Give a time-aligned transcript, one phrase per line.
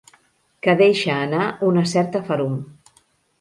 [0.67, 1.43] Que deixa anar
[1.73, 2.57] una certa ferum.